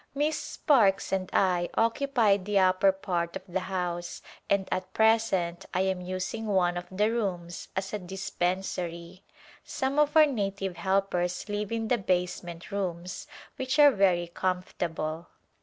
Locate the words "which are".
13.57-13.91